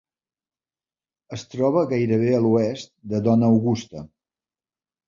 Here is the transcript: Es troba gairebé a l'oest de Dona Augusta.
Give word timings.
Es 1.37 1.45
troba 1.51 1.85
gairebé 1.93 2.35
a 2.39 2.43
l'oest 2.47 2.93
de 3.13 3.25
Dona 3.31 3.53
Augusta. 3.55 4.07